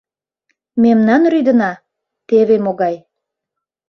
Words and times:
—Мемнан 0.83 1.21
рӱдына— 1.33 1.71
теве 2.27 2.55
могай... 2.65 2.95